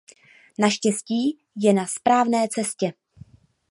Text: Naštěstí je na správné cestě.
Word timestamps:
Naštěstí 0.59 1.37
je 1.55 1.73
na 1.73 1.85
správné 1.87 2.47
cestě. 2.51 2.93